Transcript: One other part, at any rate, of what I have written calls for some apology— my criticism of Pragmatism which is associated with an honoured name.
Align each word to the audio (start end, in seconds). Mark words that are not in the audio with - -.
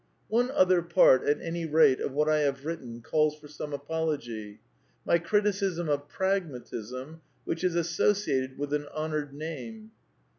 One 0.29 0.49
other 0.49 0.81
part, 0.81 1.25
at 1.27 1.39
any 1.41 1.67
rate, 1.67 1.99
of 1.99 2.11
what 2.11 2.27
I 2.27 2.39
have 2.39 2.65
written 2.65 3.01
calls 3.03 3.37
for 3.37 3.47
some 3.47 3.71
apology— 3.71 4.59
my 5.05 5.19
criticism 5.19 5.89
of 5.89 6.09
Pragmatism 6.09 7.21
which 7.45 7.63
is 7.63 7.75
associated 7.75 8.57
with 8.57 8.73
an 8.73 8.87
honoured 8.95 9.31
name. 9.31 9.91